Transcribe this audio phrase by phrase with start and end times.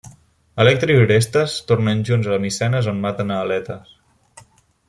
[0.63, 3.97] Electra i Orestes tornen junts a Micenes on maten a Aletes.